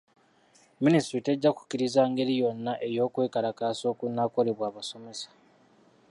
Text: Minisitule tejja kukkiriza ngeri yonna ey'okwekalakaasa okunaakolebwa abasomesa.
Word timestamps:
Minisitule 0.83 1.23
tejja 1.25 1.49
kukkiriza 1.57 2.01
ngeri 2.11 2.33
yonna 2.41 2.73
ey'okwekalakaasa 2.87 3.83
okunaakolebwa 3.93 4.63
abasomesa. 4.71 5.29